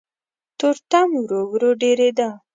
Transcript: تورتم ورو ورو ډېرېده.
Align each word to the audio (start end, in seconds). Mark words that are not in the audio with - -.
تورتم 0.59 1.07
ورو 1.21 1.41
ورو 1.51 1.71
ډېرېده. 1.81 2.29